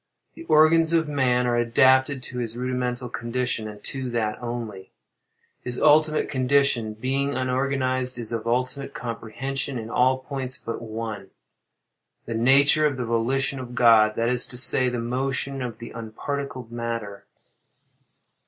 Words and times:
The 0.33 0.45
organs 0.45 0.93
of 0.93 1.07
man 1.07 1.45
are 1.45 1.55
adapted 1.57 2.23
to 2.23 2.39
his 2.39 2.57
rudimental 2.57 3.07
condition, 3.07 3.67
and 3.67 3.83
to 3.83 4.09
that 4.09 4.41
only; 4.41 4.89
his 5.61 5.79
ultimate 5.79 6.27
condition, 6.27 6.95
being 6.95 7.35
unorganized, 7.35 8.17
is 8.17 8.31
of 8.31 8.47
unlimited 8.47 8.95
comprehension 8.95 9.77
in 9.77 9.91
all 9.91 10.17
points 10.17 10.57
but 10.57 10.81
one—the 10.81 12.33
nature 12.33 12.87
of 12.87 12.97
the 12.97 13.05
volition 13.05 13.59
of 13.59 13.75
God—that 13.75 14.27
is 14.27 14.47
to 14.47 14.57
say, 14.57 14.89
the 14.89 14.97
motion 14.97 15.61
of 15.61 15.77
the 15.77 15.91
unparticled 15.93 16.71
matter. 16.71 17.27